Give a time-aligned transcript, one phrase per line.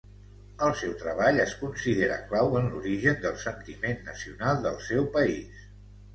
[0.67, 5.63] El seu treball es considera clau en l'origen del sentiment nacional del seu país.